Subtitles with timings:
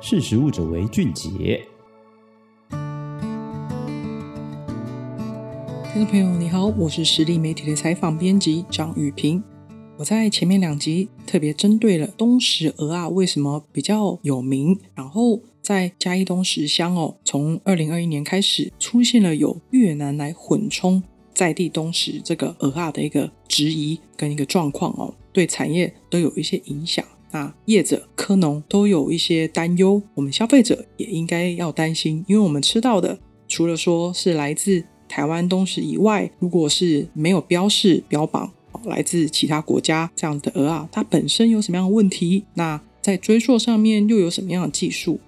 [0.00, 1.60] 识食物者为俊杰。
[5.92, 9.42] 听众朋友，你好，我是实力媒体的采访编辑张雨萍。
[9.96, 21.02] 我在前面两集特别针对了东石鹅啊为什么比较有名，然后在嘉义东石乡哦，从二零二一年开始出现了有越南来混充
[21.34, 27.04] 在地东石这个鹅啊的一个质疑跟一个状况哦，对产业都有一些影响。
[27.30, 38.52] 那业者、科农都有一些担忧，我们消费者也应该要担心，因为我们吃到的除了说是来自台湾东石以外，如果是没有标示标榜
[38.84, 42.44] 来自其他国家这样的鹅啊，它本身有什么样的问题？
[42.54, 45.20] 那在追溯上面又有什么样的技术？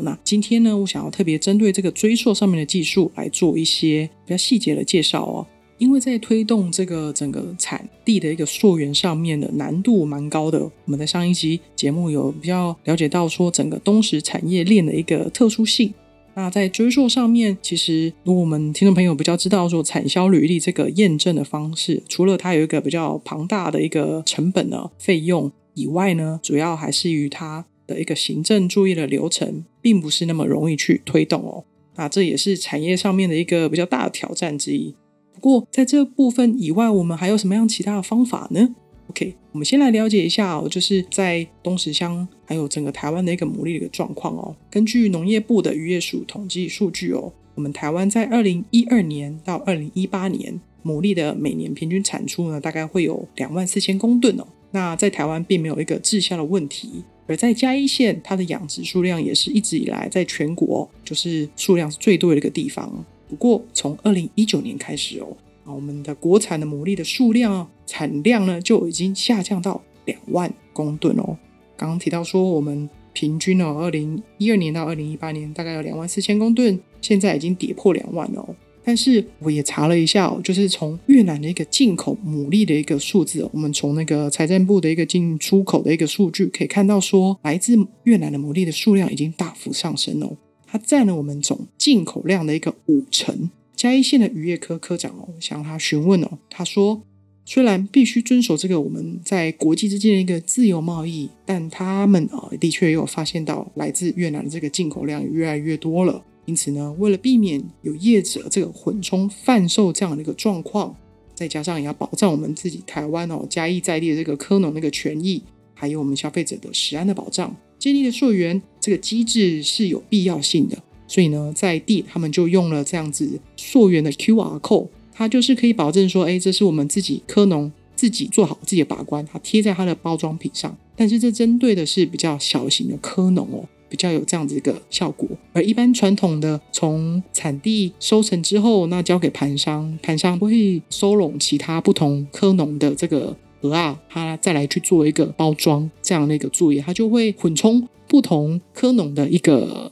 [0.00, 5.46] 那今天呢，我想要特别针对这个追溯上面的技术来做一些比较细节的介绍哦。
[5.82, 15.92] 因为在推动这个整个产地的一个溯源上面的难度蛮高的，我们在上一集节目有比较了解到说整个东石产业链的一个特殊性。
[16.34, 31.64] 那在追溯上面，其实如果我们听众朋友比较知道说产销履历这个验证的方式，除了它有一个比较庞大的一个成本呢费用以外呢，主要还是于它的一个行政作业的流程，并不是那么容易去推动哦。
[31.96, 34.94] 那这也是产业上面的一个比较大的挑战之一。
[35.42, 38.74] 过在这部分以外，我们还有什么样其他的方法呢
[39.10, 44.54] ？OK，我们先来了解一下哦，就是在东石乡还有整个台湾的一个牡蛎的一个状况哦。
[44.70, 54.46] 根据农业部的渔业署统计数据哦，我们台湾在二零一二年到二零一八年牡蛎的每年平均产出呢，大概会有两万四千公吨哦。
[54.70, 63.04] 那在台湾并没有一个滞销的问题，而在嘉义县，它的养殖数量也是一直以来在全国就是数量是最多的一个地方。
[63.32, 65.34] 不过从二零一九年开始哦。
[65.64, 71.38] 啊，我们的国产的牡蛎的数量啊，产量呢就已经下降到两万公吨哦。
[71.78, 78.54] 刚刚提到说，我们平均哦，二零一二年到二零一八年大概有两万四千公吨，现在已经跌破两万了哦。
[78.84, 90.36] 但是我也查了一下哦，就是从越南的一个进口牡蛎的一个数字，我们从那个财政部的一个进出口的一个数据可以看到说，来自越南的牡蛎的数量已经大幅上升哦，
[90.72, 93.50] 它占了我们总进口量的一个五成。
[93.76, 97.02] 嘉义县的渔业科科长哦，向他询问哦，他说，
[97.44, 106.24] 虽然必须遵守这个我们在国际之间的一个自由贸易，但他们啊的确也有发现到来自越南的这个进口量越来越多了。
[106.46, 110.96] 因此呢，为了避免有业者这个混充贩售这样的一个状况，
[111.34, 115.42] 再加上也要保障我们自己台湾哦嘉义在地的这个科农那个权益，
[115.74, 120.78] 还有我们消费者的食安的保障，建立的溯源这个机制是有必要性的。
[121.08, 130.78] 所以呢，在地他们就用了这样子溯源的 QR code，它就是可以保证说，哎，这是我们自己科农自己做好自己的把关，它贴在它的包装品上。
[130.94, 135.28] 但是这针对的是比较小型的科农哦，比较有这样子一个效果。
[135.52, 149.90] 而一般传统的从产地收成之后，那交给盘商，盘商会收拢其他不同科农的这个鹅啊，它再来去做一个包装这样的一个作业，它就会混充不同科农的一个。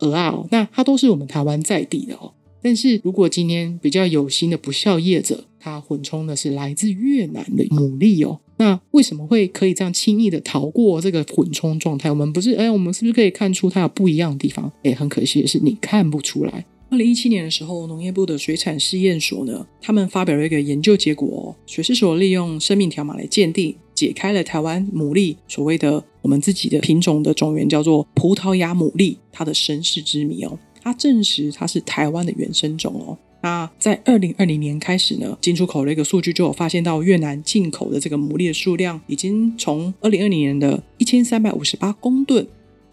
[0.00, 2.30] 鹅啊，那它都是我们台湾在地的哦。
[2.60, 12.10] 但是如果今天比较有心的不肖业者，他混充的是来自越南的牡蛎哦，那为什么会可以这样轻易的逃过这个混充状态？
[12.10, 14.70] 我们不是哎，我们是不是可以看出它有不一样的地方？
[14.82, 16.66] 哎，很可惜的是你看不出来。
[16.88, 23.76] 二零一七年的时候，农业部的水产试验所呢，他们发表了一个研究结果哦，水试所利用生命条码来鉴定。
[23.94, 33.16] 解开了台湾牡蛎所谓的我们自己的品种的种源叫做葡萄牙牡蛎，它的身世之谜哦，它证实它是台湾的原生种哦。
[33.40, 42.46] 那在二零二零年开始呢，进出口的一个数据就有发现到越南进口的这个牡蛎的数量已经从二零二零年的一千三百五十八公吨，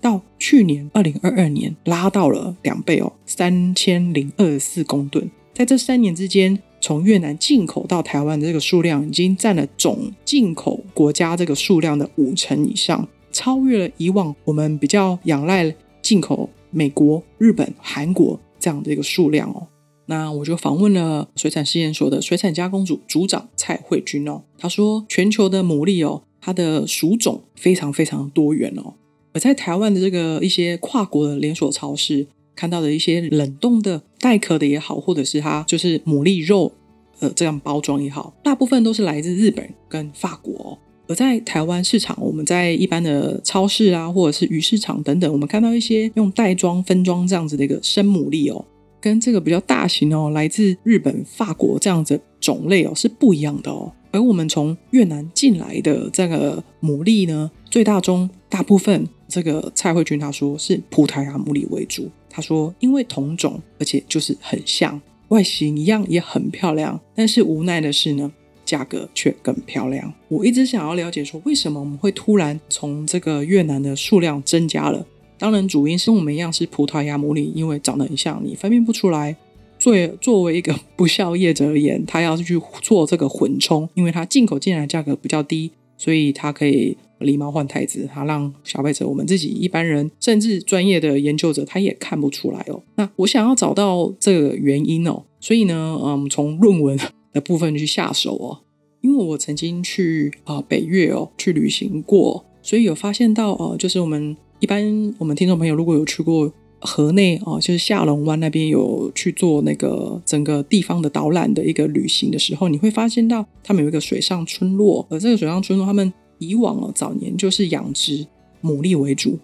[0.04, 6.62] 到去年二零二二年拉到了两倍哦，三千零二十四公吨，在这三年之间。
[6.86, 19.66] 从越南进口到台湾的这个数量，已经占了总进口国家这个数量的五成以上，超越了以往我们比较仰赖进口美国、日本、韩国这样的一个数量哦。
[20.08, 28.96] 那我就访问了水产试验所的水产加工组组长蔡慧君哦，他说全球的牡蛎哦，它的属种非常非常多元哦，
[29.34, 32.28] 而在台湾的这个一些跨国的连锁超市。
[32.56, 36.72] 看到的一些冷冻的带壳的也好，或者是它就是牡蛎肉，
[37.20, 40.78] 呃，这样包装也好，大部分都是来自日本跟法国。
[41.08, 48.64] 而在台湾市场，我们在一般的超市啊，或者是鱼市场等等，我们看到一些用袋装、分装这样子的一个生牡蛎哦，
[49.02, 53.92] 跟这个比较大型哦，来自日本、法国这样子种类哦是不一样的哦。
[54.12, 58.30] 而我们从越南进来的这个牡蛎呢，最大中。
[58.54, 62.08] 大部分这个蔡慧君他说是葡萄牙牡蛎为主。
[62.30, 68.32] 他说因为同种，而且就是很像，外形一样也很漂亮，但是无奈的是呢，
[68.64, 70.14] 价格却更漂亮。
[70.28, 75.04] 我一直想要了解说，为什么我们会突然从这个越南的数量增加了？
[75.40, 79.36] 当然，主因是跟我们一样是葡萄牙牡蛎，因为长得很像，你分辨不出来。
[79.78, 92.82] 作为作为一个 不肖业者而言，他要是去做这个混充，因为他进口进来价格比较低，所以他可以狸猫换太子，他让消费者、我们自己一般人，甚至专业的研究者，他也看不出来哦。
[92.96, 96.98] 那我想要找到这个原因哦，所以呢，嗯，从论文
[97.34, 98.60] 的部分去下手哦，
[99.02, 106.52] 因为我曾经去啊、北越哦去旅行过，所以有发现到哦、呃，就是我们一般我们听众朋友如果有去过。
[106.86, 116.12] 河内哦，就是下龙湾那边有去做那个整个地方的导览的一个旅行的时候，你会发现到他们有一个水上村落，而这个水上村落他们
[116.48, 118.26] 以往哦早年就是养殖
[118.62, 119.38] 牡蛎为主，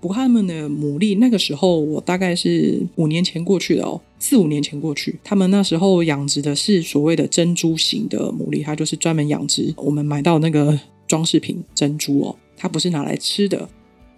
[0.00, 13.68] 不过他们的牡蛎那个时候我大概是五年前过去的哦，四五年前过去，他们那时候养殖的是所谓的珍珠型的牡蛎，它就是专门养殖我们买到那个装饰品珍珠哦，它不是拿来吃的。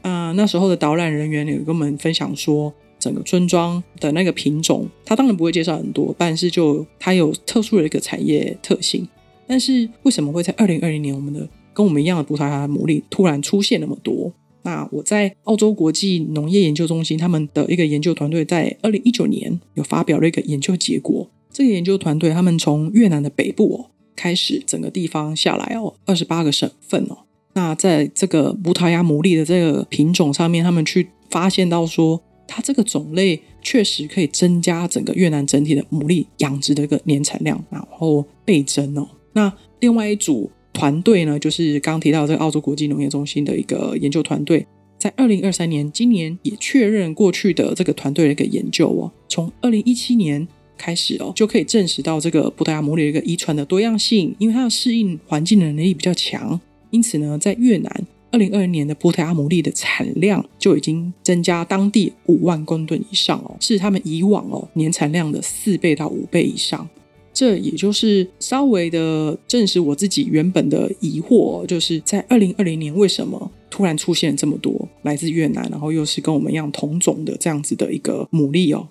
[0.00, 9.06] 啊、那时候的导览人员有跟我们分享说，整个村庄的那个品种，他当然不会介绍很多，但是就它有特殊的一个产业特性。
[9.46, 11.46] 但是为什么会在二零二零年，我们的
[11.78, 14.32] 跟我们一样的葡萄牙牡蛎突然出现那么多？
[14.62, 21.30] 那我在澳洲国际农业研究中心，他们的一个研究团队在二零一九年有发表了一个研究结果。
[21.52, 27.16] 这个研究团队他们从越南的北部哦开始，整个地方下来哦，二十八个省份哦。
[27.54, 39.06] 那在这个葡萄牙牡蛎的这个品种上面，他们去发现到说，它这个种类确实可以增加整个越南整体的牡蛎养殖的一个年产量，然后倍增哦。
[39.32, 44.64] 那另外一组团队呢，就是刚提到这个澳洲国际农业中心的一个研究团队，
[44.96, 50.46] 在二零二三年，今年也确认过去的这个团队的一个研究哦，从二零一七年
[50.76, 56.60] 开始哦，就可以证实到这个葡萄牙牡蛎的一个遗传的多样性，因为它的适应环境的能力比较强。
[56.90, 66.88] 因此呢，在越南，二零二零年的葡萄牙牡蛎的产量就已经增加当地五万公吨以上哦，是他们以往哦年产量的四倍到五倍以上。
[67.38, 78.88] 这也就是稍微的证实我自己原本的疑惑，就是在二零二零年为什么突然出现这么多来自越南，然后又是跟我们一样同种的这样子的一个牡蛎哦。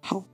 [0.00, 0.24] 好，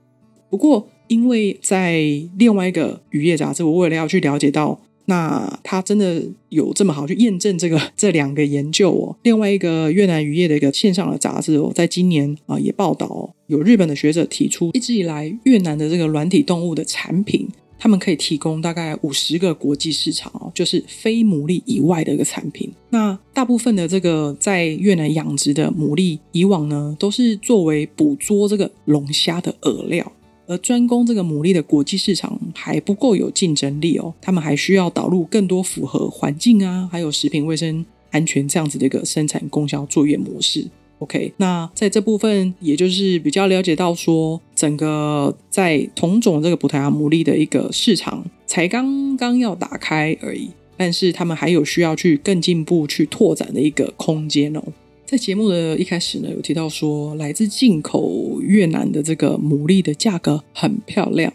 [0.49, 2.01] 不过因为在
[2.39, 4.79] 另外一个渔业杂志，我为了要去了解到。
[5.11, 9.13] 那他真的有这么好去验证这个 这两个研究哦？
[9.23, 17.45] 另外一个越南渔业的一个线上的杂志哦，在今年啊也报道哦，有日本的学者提出，一直以来越南的这个软体动物的产品，
[17.77, 22.71] 他们可以提供大概五十个国际市场哦，就是非牡蛎以外的一个产品。
[22.89, 30.09] 那大部分的这个在越南养殖的牡蛎，以往呢都是作为捕捉这个龙虾的饵料。
[30.51, 40.67] 而专攻这个牡蛎的国际市场还不够有竞争力哦，他们还需要导入更多符合环境啊，还有食品卫生安全这样子的一个生产供销作业模式。
[40.99, 54.61] OK，那在这部分，也就是比较了解到说，整个在同种这个葡萄牙牡蛎的一个市场才刚刚要打开而已，但是他们还有需要去更进步去拓展的一个空间哦。
[55.11, 61.33] 在节目的一开始呢，有提到说，来自进口越南的这个牡蛎的价格很漂亮。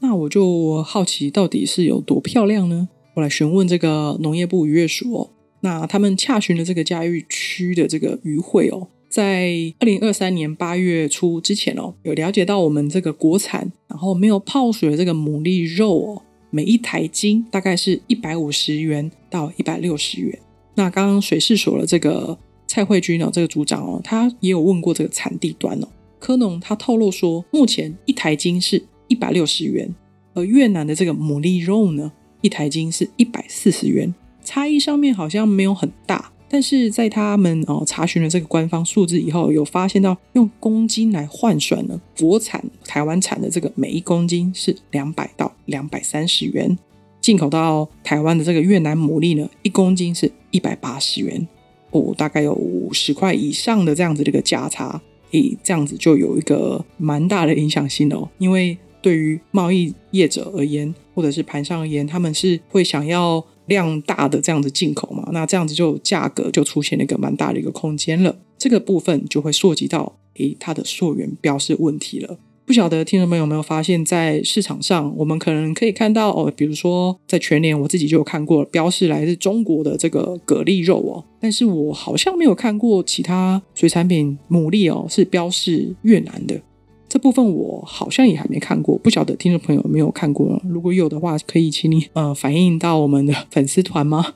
[0.00, 2.88] 那我就好奇，到底是有多漂亮呢？
[3.12, 5.30] 我来询问这个农业部渔业署哦。
[5.60, 20.38] 那他们洽询了这个嘉义区的这个渔会哦，在二零二三年八月初之前哦，有了解到我们这个国产，然后没有泡水的这个牡蛎肉哦，每一台斤大概是一百五十元到一百六十元。
[20.76, 22.38] 那刚刚水试所的这个。
[22.68, 25.88] 蔡慧君哦，这个组长哦，他也有问过这个产地端哦。
[26.20, 29.92] 科农他透露说，目前一台斤是一百六十元，
[30.34, 36.30] 而越南的这个牡蛎肉呢，一台斤是一百四十元，差异上面好像没有很大。
[36.50, 46.76] 但是在他们哦查询了这个官方数字以后，有发现到用公斤来换算呢，国产台湾产的这个每一公斤是两百到两百三十元，
[47.20, 51.46] 进口到台湾的这个越南牡蛎呢，一公斤是一百八十元。
[51.90, 55.00] 哦，大概有五十块以上的这样子的一个价差，
[55.32, 58.28] 诶，这样子就有一个蛮大的影响性哦。
[58.38, 68.36] 因为对于贸易业者而言，或者是盘商而言，他们是会想要量大的这样子进口嘛，那这样子就价格就出现了一个蛮大的一个空间了。
[68.58, 72.38] 这个部分就会涉及到，诶，它的溯源标示问题了。
[72.68, 86.60] 不晓得听众朋友有没有发现，在市场上，我们可能可以看到哦，比如说在全年，我自己就有看过标示来自中国的这个蛤蜊肉哦，但是我好像没有看过其他水产品牡蛎哦是标示越南的。
[87.08, 90.60] 这部分我好像也还没看过，不晓得听众朋友有没有看过？
[90.68, 94.34] 如果有的话，可以请你呃反映到我们的粉丝团吗？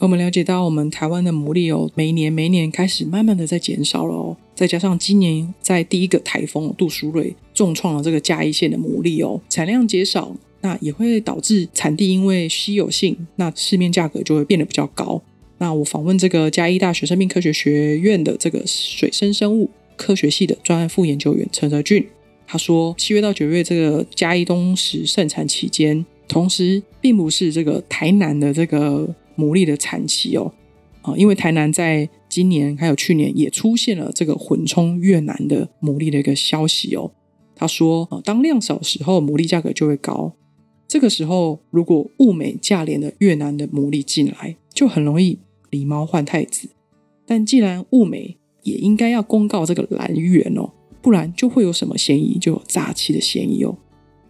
[0.00, 4.34] 我们了解到，我们台湾的牡蛎哦，每一年每一年开始慢慢的在减少了哦。
[4.54, 15.20] 再加上今年在第一个台风杜苏芮重创了这个嘉义县的牡蛎哦，产量减少，那也会导致产地因为稀有性，那市面价格就会变得比较高。
[15.58, 22.06] 那我访问这个嘉义大学生命科学学院的这个水生生物科学系的专案副研究员陈泽俊，
[22.46, 29.14] 他说，七月到九月这个嘉义东石盛产期间，同时并不是这个台南的这个。
[29.40, 30.52] 牡蛎的产期哦，
[31.02, 37.10] 啊，因为台南在今年还有去年也出现了这个混充越南的牡蛎的一个消息哦。
[37.54, 40.34] 他说，啊，当量少的时候，牡蛎价格就会高。
[40.86, 45.38] 这个时候，如果物美价廉的越南的牡蛎进来，就很容易
[45.70, 46.68] 狸猫换太子。
[47.26, 50.70] 但既然物美，也应该要公告这个来源哦，
[51.00, 53.76] 不然就会有什么嫌疑，就有诈欺的嫌疑哦。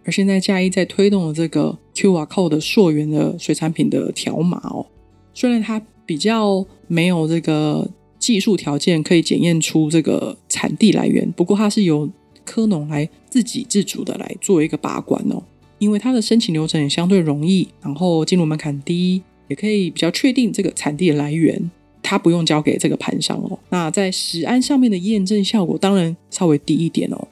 [0.03, 4.85] 而现在嘉义在推动的这个 QR Code 溯源的水产品的条码哦。
[5.33, 12.09] 虽然它比较没有这个技术条件可以检验出这个产地来源，不过它是由
[12.43, 15.41] 科农来自给自足的来做一个把关哦。
[15.79, 21.71] 因为它的申请流程也相对容易，然后进入门槛低，也可以比较确定这个产地的来源，
[22.03, 23.57] 它不用交给这个盘商哦。
[23.69, 27.27] 那在食安上面的验证效果当然稍微低一点哦。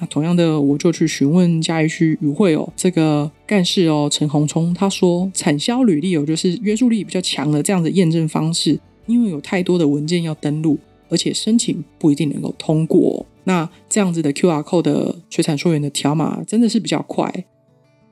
[0.00, 10.78] 那同样的，我就去询问嘉义区渔会哦，这个干事哦，陈宏聪，他说产销履历哦，就是约束力比较强的这样的验证方式，因为有太多的文件要登录，
[11.08, 13.26] 而且申请不一定能够通过。
[13.44, 17.44] 那这样子的 QR code 的水产溯源的条码真的是比较快，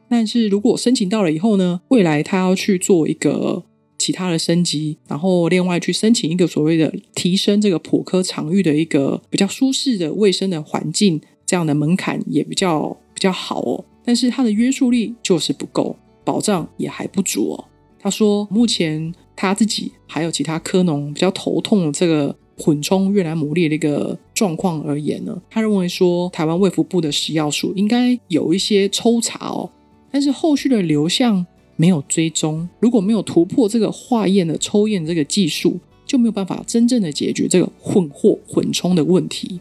[0.09, 3.63] 但是如果申请到了以后呢，未来他要去做一个
[3.97, 11.21] 其他的升级，然后另外去申请一个所谓的提升这个普科场域的一个比较舒适的卫生的环境。
[11.47, 17.65] 这样的门槛也比较比较好哦，但是它的约束力就是不够，保障也还不足哦。
[17.99, 29.71] 他说，目前他自己还有其他科农比较头痛的这个混充越南牡蛎的一个状况而言呢，他认为说，台湾卫福部的食药署应该有一些抽查哦，
[30.11, 39.59] 但是后续的流向没有追踪，如果没有突破这个化验的抽验这个技术，就没有办法真正的解决这个混货混充的问题。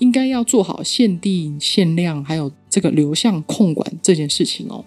[0.00, 4.84] 应该要做好限定、限量，还有这个流向控管这件事情哦。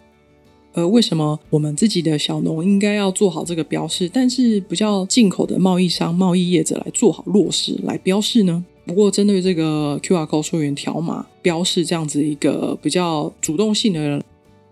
[0.73, 8.65] 而为什么我们自己的小农应该要做好这个标示，但是不叫进口的贸易商、贸易业者来做好落实来标示呢？
[8.85, 14.21] 不过针对这个 QR code 溯源条码标示这样子一个比较主动性的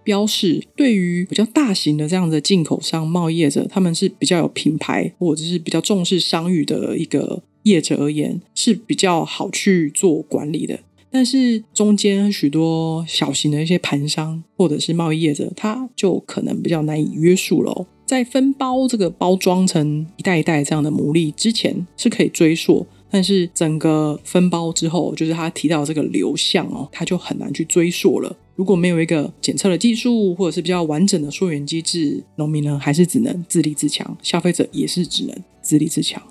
[0.04, 7.44] 标示，对于比较大型的这样的进口商、贸易业者，他们是比较有品牌或者是比较重视商誉的一个。
[7.63, 17.88] 业者而言是比较好去做管理的，但是中间许多小型的一些盘商或者是贸易业者，他就可能比较难以约束了。
[18.06, 28.36] 在分包这个包装成一袋一袋这样的牡蛎之前是可以追溯，但是整个分包之后，就是他提到这个流向哦，他就很难去追溯了。
[28.56, 36.22] 如果没有一个检测的技术或者是比较完整的溯源机制，农民呢还是只能自立自强，消费者也是只能自立自强。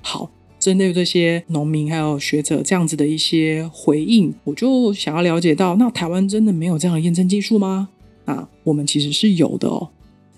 [0.00, 0.28] 好。
[0.58, 7.88] 针对这些农民还有学者这样子的一些回应，我就想要了解到，那台湾真的没有这样的验证技术吗？
[8.24, 9.88] 啊，我们其实是有的哦。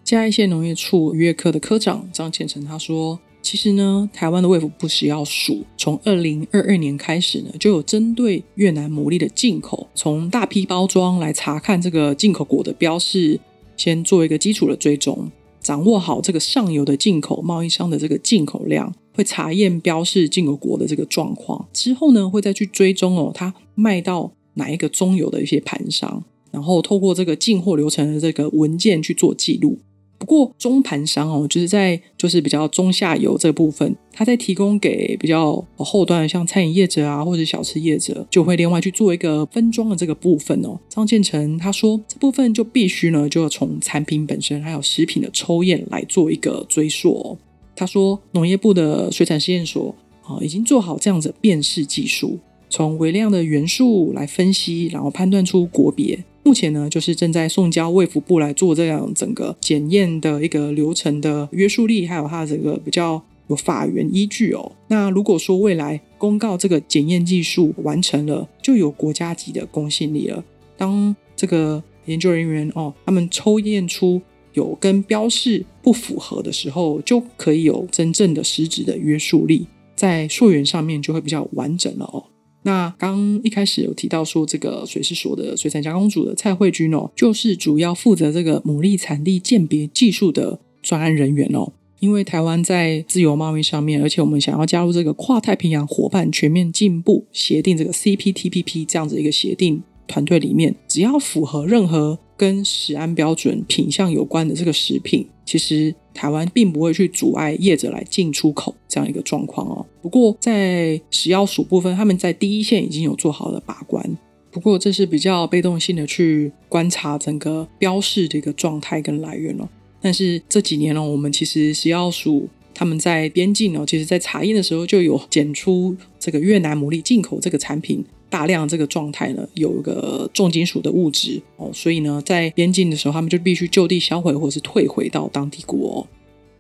[0.05, 13.41] 嘉义县农业处渔业科的科长张建成他说，其实呢，台湾的卫福部食药署从二零二二年开始呢，就有针对越南牡蛎的进口，从大批包装来查看这个进口国的标示，
[13.77, 18.93] 先做一个基础的追踪，掌握好这个上游的进口贸易商的这个进口量。
[19.21, 29.79] 会查验标示进口国的这个状况之后呢，会再去追踪哦，它卖到哪一个中游的一些盘商，然后透过这个进货流程的这个文件去做记录。
[30.19, 40.79] 不过中盘商哦，就是在就是比较中下游这部分，它在提供给比较后端的像餐饮业者啊，或者小吃业者，就会另外去做一个分装的这个部分哦。
[40.89, 47.37] 张建成他说，这部分就必须呢，就要从产品本身还有食品的抽验来做一个追溯。
[47.81, 56.23] 他说，农业部的水产试验所啊，已经做好这样子辨识技术，从微量的元素来分析，然后判断出国别。
[56.43, 64.73] 目前呢，就是正在送交卫福部来做这样整个检验的一个流程的约束力，还有它的这个比较有法源依据哦。
[64.89, 70.45] 那如果说未来公告这个检验技术完成了，就有国家级的公信力了。
[70.77, 74.21] 当这个研究人员哦，他们抽验出
[74.54, 82.25] 有跟标示不符合的时候，就可以有真正的实质的约束力，在溯源上面就会比较完整了哦。
[82.62, 91.73] 那刚一开始有提到说，这个水试所的水产加工组的蔡慧君哦，就是主要负责这个牡蛎产地鉴别技术的专案人员哦。
[92.00, 109.85] 因为台湾在自由贸易上面，而且我们想要加入这个跨太平洋伙伴全面进步协定这个 CPTPP 这样子一个协定团队里面，只要符合任何跟食安标准品相有关的这个食品，其实台湾并不会去阻碍业者来进出口这样一个状况哦。
[110.00, 114.16] 不过在食药署部分，他们在第一线已经有做好了把关。
[114.50, 119.68] 不过这是比较被动性的去观察整个标示的一个状态跟来源哦。
[120.00, 128.02] 但是这几年呢，我们其实食药署他们在边境哦，其实在查验的时候就有检出这个越南牡蛎进口这个产品。
[128.31, 136.07] 大量这个状态呢，有一个重金属的物质哦，所以呢，在边境的时候，他们就必须就地销毁或者是退回到当地国哦。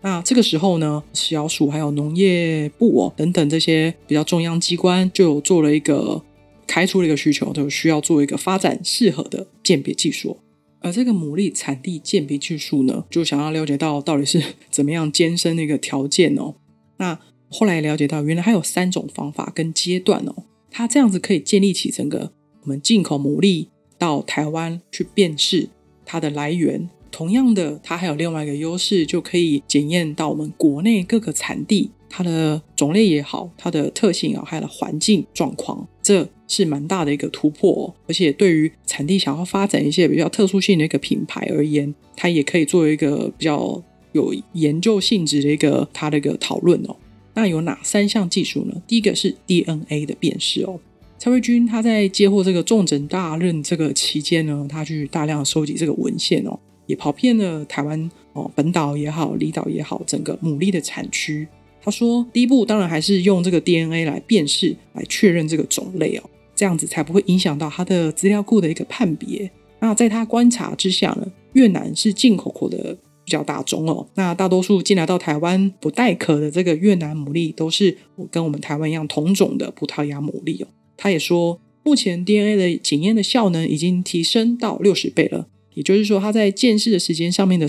[0.02, 6.22] 那这个时候呢，食药署还有农业部哦等等这些比较中央机关，就有做了一个
[6.66, 10.38] 开出了一个需求，就需要做一个发展适合的鉴别技术。
[10.80, 16.54] 而这个牡蛎产地鉴别技术呢，就想要了解到到底是怎么样艰深的一个条件哦。
[16.96, 17.18] 那
[17.50, 20.44] 后来了解到，原来还有三种方法跟阶段哦。
[20.70, 23.66] 它这样子可以建立起整个我们进口牡蛎
[23.98, 25.68] 到台湾去辨识
[26.04, 26.88] 它的来源。
[27.10, 37.94] 同样的，它还有另外一个优势，就可以检验到我们国内各个产地它的种类也好，它的特性啊，还有环境状况，这是蛮大的一个突破哦。
[38.06, 46.96] 而且对于产地想要发展一些比较特殊性的一个品牌而言，它也可以作为一个比较有研究性质的一个它的一个讨论哦。
[47.40, 48.82] 那有哪三项技术呢？
[48.86, 50.78] 第一个是 DNA 的辨识哦。
[51.16, 61.48] 蔡慧君他在接获这个重责大任这个期间呢，他去大量收集这个文献哦，也跑遍了台湾哦，本岛也好，离岛也好，整个牡蛎的产区。
[61.82, 69.50] 他说，第一步当然还是用这个 DNA 来辨识，来确认这个种类哦，这样子才不会影响到他的资料库的一个判别。
[69.78, 72.94] 那在他观察之下呢，越南是进口过的。
[73.24, 77.96] 比较大众哦，那大多数进来到台湾不带壳的这个越南牡蛎，都是
[78.30, 80.68] 跟我们台湾一样同种的葡萄牙牡蛎哦。
[80.96, 87.66] 他也说，目前 DNA 的检验的效能已经提升到六十倍了，也就是说，它在鉴识的时间上面的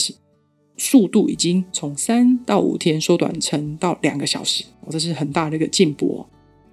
[0.78, 6.26] 速度已经从三到五天缩短成到两个小时哦，这是很大的一个进步哦。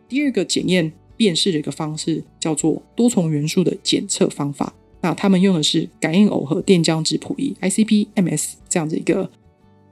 [0.09, 4.75] 第二个检验辨识的一个方式叫做多重元素的检测方法。
[5.01, 9.31] 那他们用的是感应耦合电浆质谱仪 （ICP-MS） 这样子一个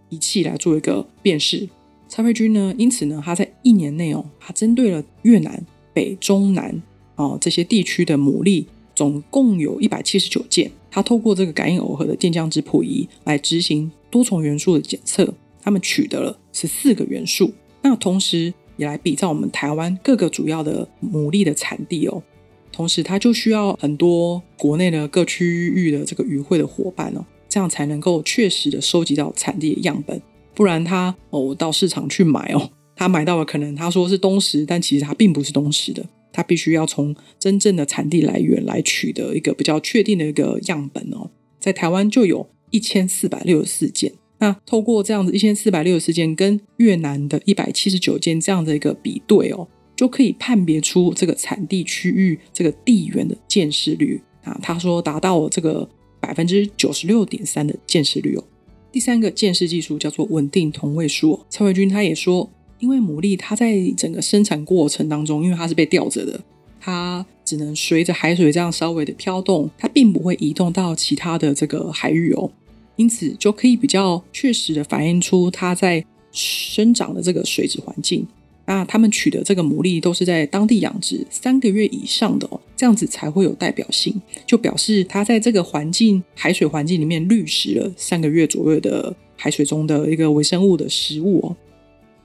[0.08, 1.68] 仪器来做一个辨识。
[2.08, 6.82] 蔡佩君呢，因此呢，他在一年内哦，他针对了越南、北中南
[7.16, 8.64] 哦这些地区的牡蛎，
[8.94, 10.70] 总共有一百七十九件。
[10.90, 17.52] 他透过这个感应耦合的电浆质谱仪来执行多重元素的检测，他们取得了十四个元素。
[17.82, 22.22] 那同时也来比照我们台湾各个主要的牡蛎的产地哦。
[22.72, 30.20] 同时，它就需要很多国内的各区域的这个渔会的伙伴哦，这样才能够确实的收集到产地的样本。
[30.54, 36.04] 不然他哦到市场去买哦，他买到了可能他说是东石，但其实它并不是东石的。
[36.32, 41.30] 他必须要从真正的产地来源来取得一个比较确定的一个样本哦。
[41.58, 44.12] 在台湾就有一千四百六十四件。
[44.38, 49.66] 那透过这样子一千四百六十四件跟越南的一百七十九件这样的一个比对哦。
[49.96, 55.88] 就可以判别出这个产地区域这个地缘的鉴识率啊，他说达到了这个
[56.20, 58.44] 百分之九十六点三的鉴识率哦。
[58.92, 61.40] 第三个鉴识技术叫做稳定同位素。
[61.48, 66.40] 蔡慧君他也说，因为牡蛎它在整个生产过程当中，因为它是被吊着的，
[66.80, 72.50] 它只能随着海水这样稍微的飘动，它并不会移动到其他的这个海域哦，
[72.96, 78.26] 因此就可以比较确实的反映出它在生长的这个水质环境。
[78.66, 91.56] 那他们取得这个牡蛎都是在当地养殖三个月以上的哦，这样子才会有代表性，就表示它在这个环境海水环境里面滤食了三个月左右的海水中的一个微生物的食物哦。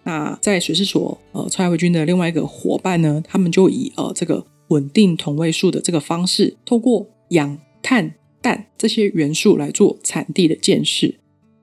[0.04, 11.20] 那在水试所呃蔡慧君的另外一个伙伴呢，他们就以呃这个稳定同位素的这个方式，透过氧、碳、氮这些元素来做产地的鉴识。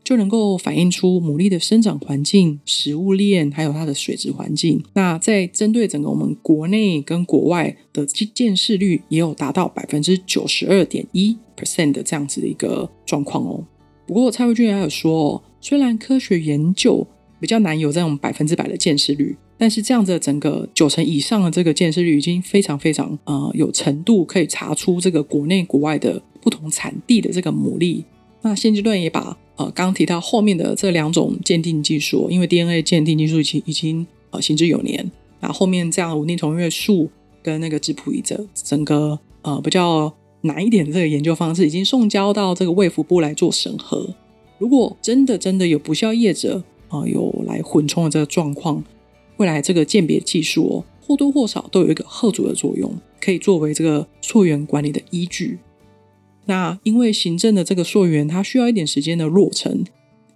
[0.09, 4.83] 就能够反映出牡蛎的生长环境、食物链，还有它的水质环境。
[4.95, 13.63] 那在针对整个我们国内跟国外的见识率，也有达到百分之九十二点一 percent 的这样子的一个状况哦。
[14.07, 17.07] 不过蔡慧君也有说，虽然科学研究
[17.39, 19.37] 比较难有这种百分之百的见识率。
[19.59, 28.03] 但是这样子整个九成以上的这个见识率，已经非常非常呃有程度可以查出这个国内国外的不同产地的这个牡蛎。
[28.41, 37.11] 那现阶段也把呃刚提到后面的这两种鉴定技术，因为 DNA 鉴定技术已经已经呃行之有年，那后面这样稳定同月数
[37.43, 44.15] 跟那个质谱仪的整个呃比较难一点的这个研究方式，已经送交到这个卫福部来做审核。
[44.59, 48.83] 如果真的真的有不孝业者啊、有来混充的这个状况，
[49.37, 52.91] 未来这个鉴别技术哦或多或少都有一个吓阻的作用，
[53.21, 55.59] 可以作为这个溯源管理的依据。
[56.49, 59.85] 那因为行政的这个溯源，它需要一点时间的落成，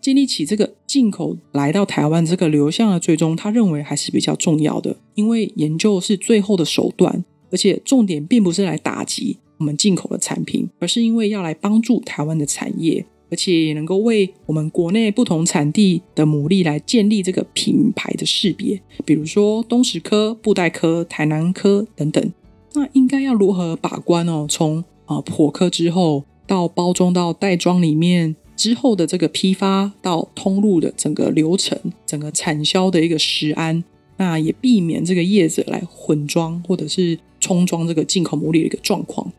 [0.01, 4.95] 建立起这个进口来到台湾这个流向的追踪，他认为还是比较重要的。
[5.15, 22.33] 因为研究是最后的手段，而且重点并不是来打击我们进口的产品，而是因为要来帮助台湾的产业，而且也能够为我们国内不同产地的牡蛎来建立这个品牌的识别，比如说东石科、布袋科、台南科等等。
[22.75, 24.47] 那应该要如何把关哦？
[24.49, 33.83] 从啊，破壳之后到包装到袋装里面之后的这个批发到通路的整个流程，整个产销的一个食安，
[34.17, 39.31] 那也避免这个业者来混装或者是冲装这个进口牡蛎的一个状况。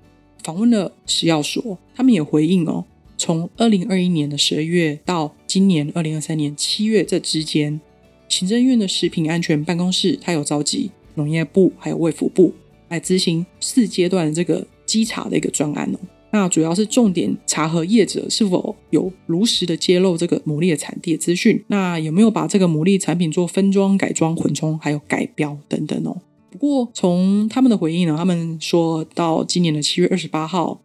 [0.43, 2.83] 访问了食药所，他们也回应哦，
[3.17, 7.79] 从二零二一年的十二月到今年二零二三年七月这之间，
[8.27, 12.53] 行政院的食品安全办公室，它有召集农业部还有卫福部
[12.89, 14.67] 来执行四阶段的这个。
[14.85, 15.99] 稽查的一个专案哦，
[16.31, 26.17] 那主要是重点查核业者是否有如实的揭露这个牡蛎的产地的资讯，那有没有把这个牡蛎产品做分装、改装、混充，还有改标等等哦。
[26.51, 30.81] 不过从他们的回应呢，他们说到今年的七月二十八号，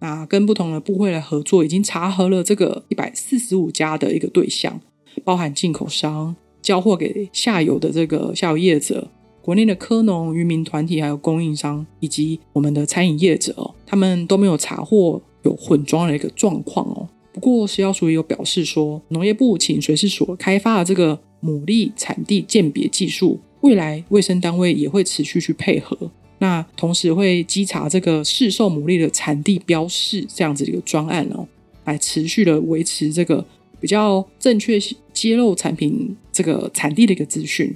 [0.00, 4.80] 那跟不同的部会来合作，已经查核了这个一百四十五家的一个对象，
[5.24, 9.08] 包含进口商、交货给下游的这个下游业者。
[9.42, 17.08] 国内的科农、渔民团体，还有供应商，以及我们的餐饮业者哦，他们都没有查获有混装的一个状况哦。
[17.32, 26.10] 不过食药署也有表示说，农业部请水试所开发的这个牡蛎产地鉴别技术，未来卫生单位也会持续去配合。
[26.38, 31.46] 那同时会稽查这个市售牡蛎的产地标示这样子的一个专案哦，
[31.84, 33.44] 来持续的维持这个
[33.80, 34.78] 比较正确
[35.12, 37.74] 揭露产品这个产地的一个资讯。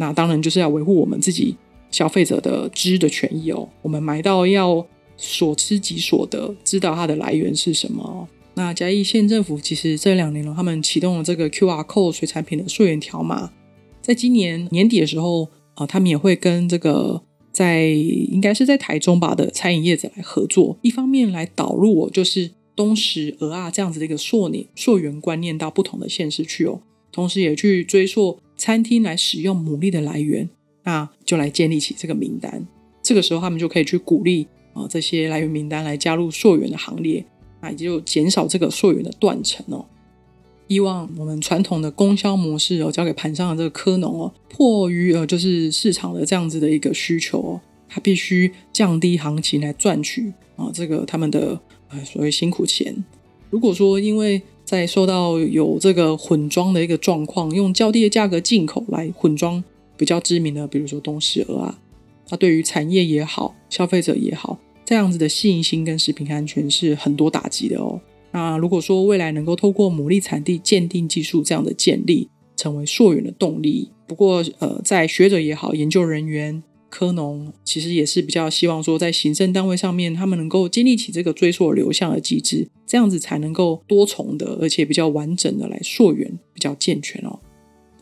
[0.00, 1.54] 那当然就是要维护我们自己
[1.90, 3.68] 消费者的知的权益哦。
[3.82, 4.84] 我们买到要
[5.18, 8.26] 所知即所得，知道它的来源是什么。
[8.54, 13.52] 那嘉义县政府其实这两年了，他们启动了这个 QR Code 水产品的溯源条码。
[14.00, 26.80] 在今年年底的时候啊、他们也会跟这个在应该是在台中吧的餐饮业者来合作，一方面来导入哦，就是东石蚵仔这样子的一个溯年溯源观念到不同的县市去哦，
[27.12, 28.38] 同时也去追溯。
[28.60, 30.46] 餐厅来使用牡蛎的来源，
[30.84, 32.66] 那就来建立起这个名单。
[33.02, 37.24] 这个时候，他们就可以去鼓励啊、这些来源名单来加入溯源的行列，
[37.62, 39.86] 那也就减少这个溯源的断层哦。
[40.68, 52.94] 以往我们传统的供销模式哦，交给盘上的这个科农哦，迫于呃就是市场的这样子的一个需求哦，他必须降低行情来赚取啊、呃、这个他们的呃所谓辛苦钱。
[53.48, 59.64] 如果说因为在受到有这个混装的一个状况，用较低的价格进口来混装
[59.96, 61.76] 比较知名的，比如说东石蚵啊，
[62.28, 68.00] 那对于产业也好，消费者也好，这样子的信心跟食品安全是很多打击的哦。
[68.30, 76.62] 那如果说未来能够透过牡蛎产地鉴定技术这样的建立，成为溯源的动力，不过呃，在学者也好，研究人员。
[76.90, 87.38] 科农其实也是比较希望说，在行政单位上面，他们能够建立起这个追溯流向的机制，这样子才能够多重的，而且比较完整的来溯源，比较健全哦。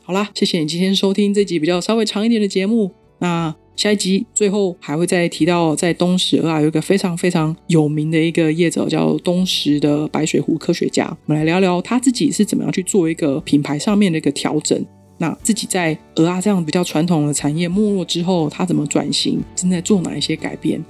[0.03, 2.91] 好啦，谢谢你今天收听这集比较稍微长一点的节目。
[3.19, 14.85] 那下一集最后还会再提到，在东石啊有一个非常非常有名的一个业者叫东石的白水湖科学家，我们来聊聊他自己是怎么样去做一个品牌上面的一个调整。
[15.19, 19.41] 那自己在蚵仔这样比较传统的产业没落之后，他怎么转型？
[19.57, 20.83] 正在做哪一些改变？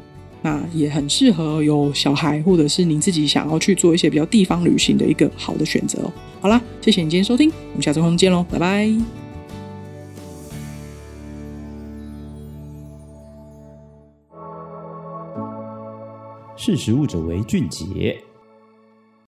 [0.43, 6.13] 那也很适合有小孩或者是您自己想要去做一些比较地方旅行的一个好的选择哦。
[6.41, 8.89] 好啦，谢谢你今天收听，我们下次空见喽，拜拜。
[16.57, 18.23] 识食物者为俊杰。